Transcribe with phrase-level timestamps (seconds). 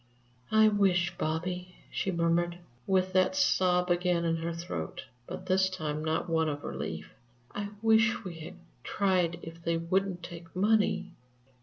[0.51, 2.57] "I wish, Bobby," she murmured,
[2.87, 7.13] with that sob again in her throat, but this time not one of relief,
[7.53, 11.11] "I wish we had tried if they wouldn't take money!"